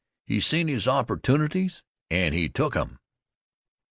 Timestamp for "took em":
2.49-2.97